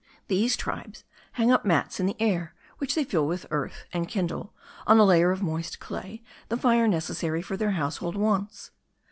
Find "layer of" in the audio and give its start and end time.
5.05-5.43